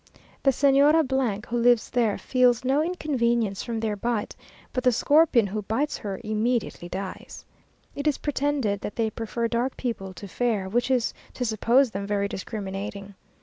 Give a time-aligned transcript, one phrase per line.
[0.41, 4.35] The Señora, who lives there, feels no inconvenience from their bite,
[4.73, 7.45] but the scorpion who bites her immediately dies!
[7.93, 12.07] It is pretended that they prefer dark people to fair, which is to suppose them
[12.07, 13.13] very discriminating.